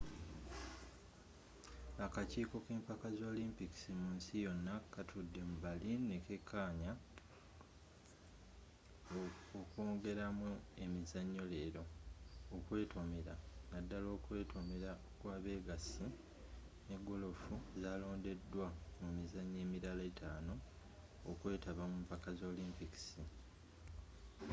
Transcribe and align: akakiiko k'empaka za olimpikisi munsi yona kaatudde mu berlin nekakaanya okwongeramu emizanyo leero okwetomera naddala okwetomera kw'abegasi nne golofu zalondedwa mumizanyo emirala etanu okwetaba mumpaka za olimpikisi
akakiiko 2.05 2.55
k'empaka 2.65 3.07
za 3.17 3.25
olimpikisi 3.33 3.89
munsi 4.01 4.31
yona 4.45 4.73
kaatudde 4.93 5.39
mu 5.49 5.55
berlin 5.63 6.01
nekakaanya 6.11 6.91
okwongeramu 9.59 10.49
emizanyo 10.83 11.43
leero 11.51 11.83
okwetomera 12.55 13.33
naddala 13.71 14.07
okwetomera 14.17 14.91
kw'abegasi 15.19 16.07
nne 16.83 16.95
golofu 17.07 17.55
zalondedwa 17.81 18.67
mumizanyo 19.01 19.57
emirala 19.65 20.03
etanu 20.11 20.53
okwetaba 21.29 21.83
mumpaka 21.91 22.29
za 22.39 22.45
olimpikisi 22.53 23.21